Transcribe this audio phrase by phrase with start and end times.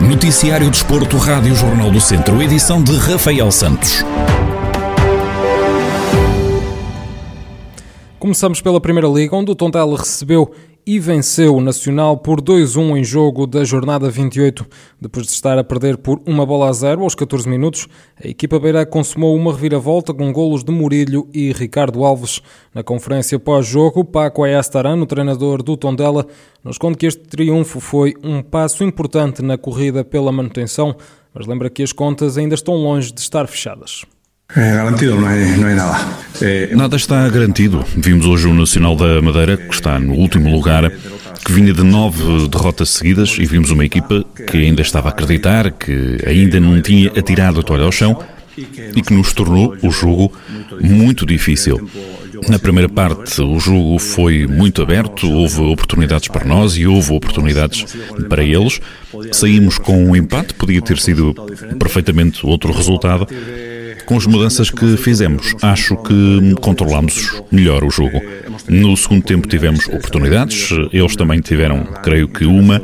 [0.00, 4.04] Noticiário Desporto, Rádio Jornal do Centro, edição de Rafael Santos.
[8.18, 10.50] Começamos pela Primeira Liga, onde o Tondela recebeu
[10.92, 14.66] e venceu o Nacional por 2-1 em jogo da jornada 28.
[15.00, 17.86] Depois de estar a perder por uma bola a zero aos 14 minutos,
[18.20, 22.42] a equipa beira consumou uma reviravolta com golos de Murilho e Ricardo Alves.
[22.74, 26.26] Na conferência pós-jogo, Paco Ayastarano, treinador do Tondela,
[26.64, 30.96] nos conta que este triunfo foi um passo importante na corrida pela manutenção,
[31.32, 34.04] mas lembra que as contas ainda estão longe de estar fechadas.
[34.56, 36.08] É, garantido não é, não é nada.
[36.40, 36.74] É...
[36.74, 37.84] Nada está garantido.
[37.96, 40.90] Vimos hoje o Nacional da Madeira, que está no último lugar,
[41.44, 45.70] que vinha de nove derrotas seguidas, e vimos uma equipa que ainda estava a acreditar,
[45.70, 48.18] que ainda não tinha atirado a toalha ao chão
[48.56, 50.32] e que nos tornou o jogo
[50.80, 51.88] muito difícil.
[52.48, 57.84] Na primeira parte, o jogo foi muito aberto, houve oportunidades para nós e houve oportunidades
[58.28, 58.80] para eles.
[59.32, 61.34] Saímos com um empate, podia ter sido
[61.78, 63.26] perfeitamente outro resultado
[64.10, 68.20] com as mudanças que fizemos, acho que controlámos melhor o jogo.
[68.68, 72.82] No segundo tempo tivemos oportunidades, eles também tiveram, creio que uma,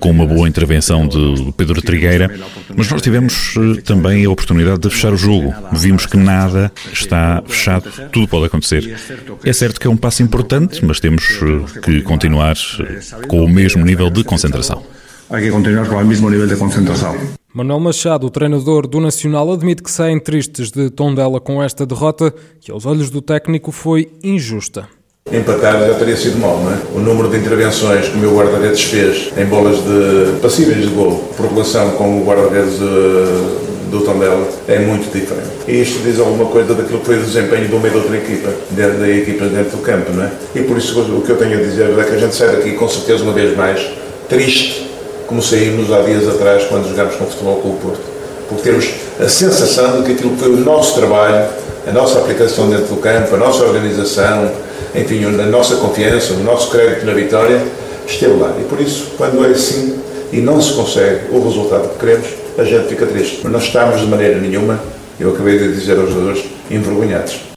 [0.00, 2.34] com uma boa intervenção de Pedro Trigueira,
[2.74, 5.54] mas nós tivemos eh, também a oportunidade de fechar o jogo.
[5.74, 8.96] Vimos que nada está fechado, tudo pode acontecer.
[9.44, 13.48] É certo que é um passo importante, mas temos eh, que continuar eh, com o
[13.48, 14.82] mesmo nível de concentração.
[15.28, 17.14] Há que continuar com o mesmo nível de concentração.
[17.56, 22.30] Manuel Machado, o treinador do Nacional, admite que saem tristes de Tondela com esta derrota,
[22.60, 24.86] que aos olhos do técnico foi injusta.
[25.32, 26.76] Empatar já teria sido mal, não é?
[26.94, 31.16] O número de intervenções que o meu guarda-redes fez em bolas de passíveis de gol,
[31.34, 35.48] por relação com o guarda-redes eh, do Tondela, é muito diferente.
[35.66, 38.18] E isto diz alguma coisa daquilo que foi o desempenho de uma e de outra
[38.18, 40.32] equipa, dentro da equipa dentro do campo, não é?
[40.54, 42.72] E por isso o que eu tenho a dizer é que a gente sai daqui
[42.72, 43.80] com certeza uma vez mais
[44.28, 44.85] triste
[45.26, 48.00] como saímos há dias atrás quando jogámos com o Futebol Clube Porto.
[48.48, 51.48] Porque temos a sensação de que aquilo que foi o nosso trabalho,
[51.86, 54.50] a nossa aplicação dentro do campo, a nossa organização,
[54.94, 57.62] enfim, a nossa confiança, o nosso crédito na vitória,
[58.06, 58.54] esteve lá.
[58.60, 59.98] E por isso, quando é assim
[60.32, 62.26] e não se consegue o resultado que queremos,
[62.58, 63.40] a gente fica triste.
[63.42, 64.80] Mas não estamos de maneira nenhuma,
[65.18, 67.56] eu acabei de dizer aos jogadores, envergonhados.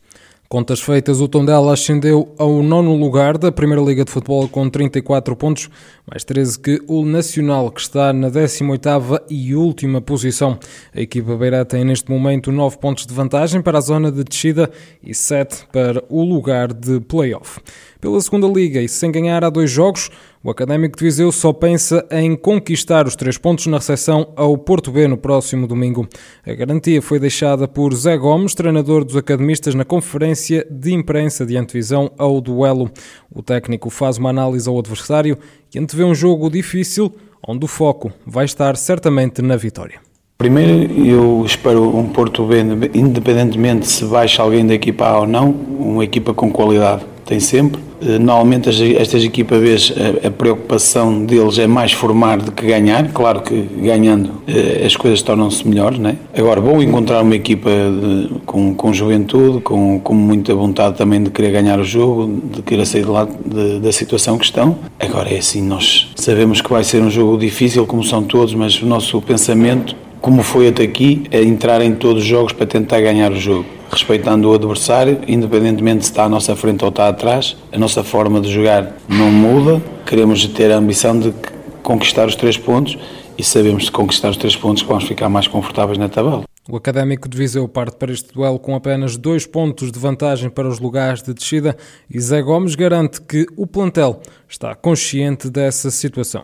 [0.50, 5.36] Contas feitas, o Tondela ascendeu ao nono lugar da Primeira Liga de Futebol com 34
[5.36, 5.70] pontos,
[6.10, 10.58] mais 13 que o Nacional, que está na 18ª e última posição.
[10.94, 14.72] A equipa beira tem neste momento 9 pontos de vantagem para a zona de descida
[15.04, 17.60] e 7 para o lugar de play-off.
[18.02, 20.10] Pela segunda liga e sem ganhar há dois jogos,
[20.42, 24.90] o Académico de Viseu só pensa em conquistar os três pontos na recepção ao Porto
[24.90, 26.08] B no próximo domingo.
[26.48, 31.58] A garantia foi deixada por Zé Gomes, treinador dos academistas, na conferência de imprensa de
[31.58, 32.90] antevisão ao duelo.
[33.30, 35.38] O técnico faz uma análise ao adversário
[35.74, 37.14] e antevê um jogo difícil,
[37.48, 40.00] onde o foco vai estar certamente na vitória.
[40.38, 42.62] Primeiro, eu espero um Porto B,
[42.94, 47.89] independentemente se baixa alguém da equipa A ou não, uma equipa com qualidade tem sempre.
[48.02, 49.94] Eh, normalmente estas equipas
[50.26, 53.12] a preocupação deles é mais formar do que ganhar.
[53.12, 56.18] Claro que ganhando eh, as coisas tornam-se melhores, né?
[56.36, 61.30] Agora, vou encontrar uma equipa de, com, com juventude, com, com muita vontade também de
[61.30, 64.78] querer ganhar o jogo, de querer sair de lá de, da situação que estão.
[65.00, 68.82] Agora é assim, nós sabemos que vai ser um jogo difícil, como são todos, mas
[68.82, 73.02] o nosso pensamento, como foi até aqui, é entrar em todos os jogos para tentar
[73.02, 77.58] ganhar o jogo respeitando o adversário, independentemente se está à nossa frente ou está atrás,
[77.72, 79.82] a nossa forma de jogar não muda.
[80.06, 81.34] Queremos ter a ambição de
[81.82, 82.98] conquistar os três pontos
[83.38, 86.44] e sabemos que conquistar os três pontos vamos ficar mais confortáveis na tabela.
[86.70, 90.68] O Académico de Viseu parte para este duelo com apenas dois pontos de vantagem para
[90.68, 91.76] os lugares de descida
[92.08, 96.44] e Zé Gomes garante que o plantel está consciente dessa situação.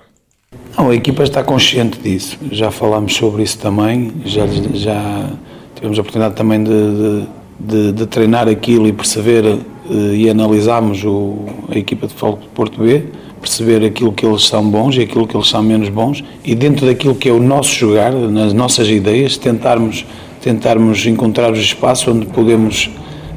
[0.76, 2.40] Não, a equipa está consciente disso.
[2.52, 5.30] Já falámos sobre isso também, já, já
[5.76, 7.28] tivemos a oportunidade também de, de,
[7.60, 12.48] de, de treinar aquilo e perceber eh, e analisarmos o, a equipa de futebol de
[12.50, 13.04] Porto B,
[13.40, 16.86] perceber aquilo que eles são bons e aquilo que eles são menos bons e dentro
[16.86, 20.06] daquilo que é o nosso jogar, nas nossas ideias, tentarmos,
[20.42, 22.90] tentarmos encontrar os espaços onde podemos,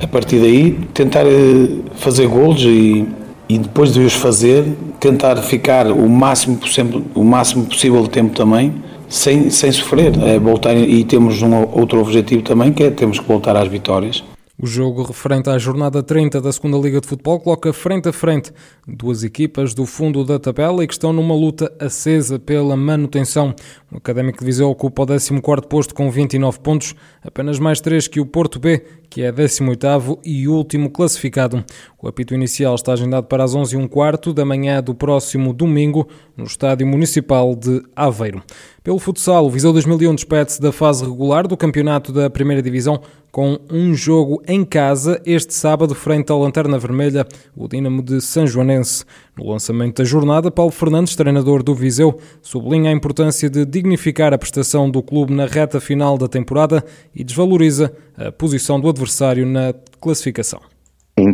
[0.02, 3.06] a partir daí, tentar eh, fazer golos e,
[3.48, 4.64] e depois de os fazer,
[4.98, 6.58] tentar ficar o máximo,
[7.14, 10.12] o máximo possível de tempo também sem, sem sofrer.
[10.22, 14.22] É voltar, e temos um outro objetivo também, que é temos que voltar às vitórias.
[14.60, 18.52] O jogo referente à jornada 30 da Segunda Liga de Futebol coloca frente a frente
[18.88, 23.54] duas equipas do fundo da tabela e que estão numa luta acesa pela manutenção.
[23.88, 28.18] O Académico de Viseu ocupa o 14º posto com 29 pontos, apenas mais 3 que
[28.18, 31.64] o Porto B, que é 18º e último classificado.
[32.00, 35.52] O apito inicial está agendado para as 11 h 15 quarto da manhã do próximo
[35.52, 38.42] domingo, no Estádio Municipal de Aveiro.
[38.82, 43.00] Pelo futsal, o Viseu 2001 despede-se da fase regular do campeonato da Primeira Divisão
[43.30, 48.46] com um jogo em casa este sábado frente ao Lanterna Vermelha, o Dínamo de São
[48.46, 49.04] Joanense.
[49.38, 54.38] No lançamento da jornada, Paulo Fernandes, treinador do Viseu, sublinha a importância de dignificar a
[54.38, 59.72] prestação do clube na reta final da temporada e desvaloriza a posição do adversário na
[60.00, 60.60] classificação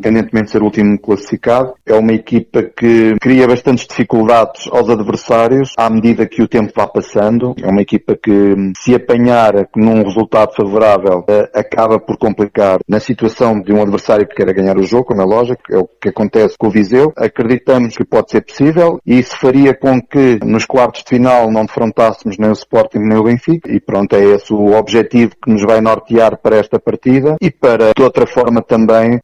[0.09, 1.75] independentemente de ser o último classificado.
[1.87, 6.87] É uma equipa que cria bastantes dificuldades aos adversários à medida que o tempo vai
[6.87, 7.55] passando.
[7.63, 13.61] É uma equipa que, se apanhar num resultado favorável, eh, acaba por complicar na situação
[13.61, 16.57] de um adversário que queira ganhar o jogo, como é lógico, é o que acontece
[16.59, 17.13] com o Viseu.
[17.17, 21.65] Acreditamos que pode ser possível e isso faria com que nos quartos de final não
[21.65, 25.63] defrontássemos nem o Sporting nem o Benfica e pronto, é esse o objetivo que nos
[25.63, 29.19] vai nortear para esta partida e para, de outra forma, também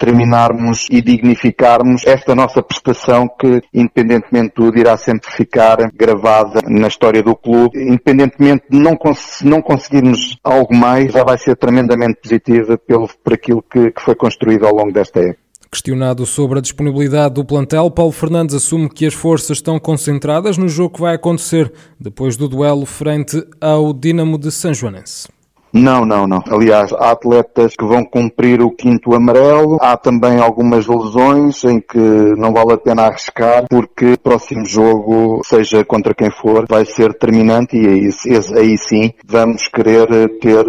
[0.70, 6.88] terminar e dignificarmos esta nossa prestação que, independentemente de tudo, irá sempre ficar gravada na
[6.88, 7.78] história do clube.
[7.78, 13.34] Independentemente de não, cons não conseguirmos algo mais, já vai ser tremendamente positiva pelo, por
[13.34, 15.38] aquilo que, que foi construído ao longo desta época.
[15.70, 20.68] Questionado sobre a disponibilidade do plantel, Paulo Fernandes assume que as forças estão concentradas no
[20.68, 25.28] jogo que vai acontecer depois do duelo frente ao Dinamo de São Joanense.
[25.72, 26.42] Não, não, não.
[26.50, 31.98] Aliás, há atletas que vão cumprir o quinto amarelo, há também algumas lesões em que
[31.98, 37.12] não vale a pena arriscar, porque o próximo jogo, seja contra quem for, vai ser
[37.12, 38.10] determinante e aí,
[38.56, 40.06] aí sim vamos querer
[40.40, 40.64] ter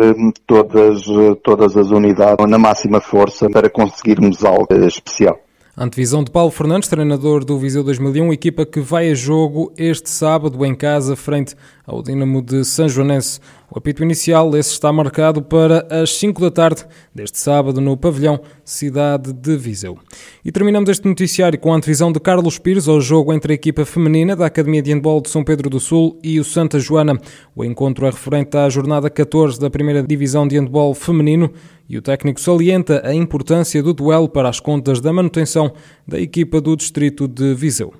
[0.45, 1.03] todas,
[1.43, 5.39] todas as unidades na máxima força para conseguirmos algo especial.
[5.77, 10.65] Antevisão de Paulo Fernandes, treinador do Viseu 2001, equipa que vai a jogo este sábado
[10.65, 11.55] em casa frente
[11.87, 13.39] ao Dinamo de São Joanense.
[13.73, 16.85] O apito inicial, esse está marcado para as 5 da tarde
[17.15, 19.97] deste sábado no pavilhão Cidade de Viseu.
[20.43, 23.85] E terminamos este noticiário com a antevisão de Carlos Pires ao jogo entre a equipa
[23.85, 27.17] feminina da Academia de Handball de São Pedro do Sul e o Santa Joana.
[27.55, 31.49] O encontro é referente à jornada 14 da primeira divisão de handball feminino
[31.87, 35.71] e o técnico salienta a importância do duelo para as contas da manutenção
[36.05, 37.93] da equipa do distrito de Viseu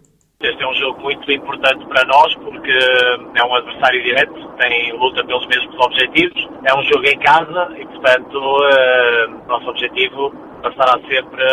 [1.16, 6.74] muito importante para nós porque é um adversário direto, tem luta pelos mesmos objetivos, é
[6.74, 11.44] um jogo em casa e, portanto, uh, nosso objetivo passará sempre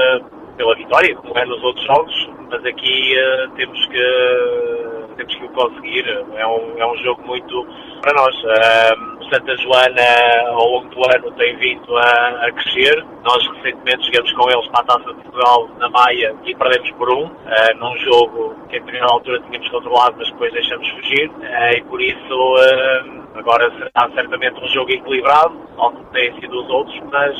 [0.58, 5.48] pela vitória, como é nos outros jogos, mas aqui uh, temos que temos que o
[5.50, 6.06] conseguir.
[6.36, 7.66] É um, é um jogo muito
[8.00, 8.34] para nós.
[8.44, 13.04] Uh, Santa Joana, ao longo do ano, tem vindo a, a, crescer.
[13.22, 17.12] Nós recentemente chegamos com eles para a Taça de Portugal na Maia e perdemos por
[17.12, 21.28] um, uh, num jogo que em primeira altura tínhamos controlado, mas depois deixamos fugir.
[21.28, 22.54] Uh, e por isso,
[23.34, 27.36] agora será certamente um jogo equilibrado, ao que têm sido os outros, mas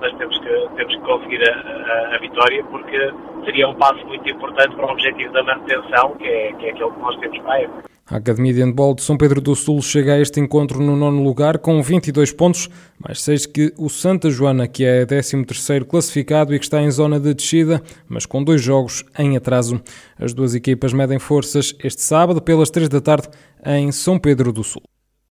[0.00, 3.12] mas temos que, temos que conseguir a, a, a, vitória porque
[3.44, 6.90] seria um passo muito importante para o objetivo da manutenção, que é, que é aquele
[6.90, 7.88] que nós temos para a.
[8.10, 11.22] A Academia de Handball de São Pedro do Sul chega a este encontro no nono
[11.22, 16.58] lugar com 22 pontos, mais seis que o Santa Joana, que é 13º classificado e
[16.58, 19.78] que está em zona de descida, mas com dois jogos em atraso.
[20.18, 23.28] As duas equipas medem forças este sábado pelas 3 da tarde
[23.66, 24.82] em São Pedro do Sul.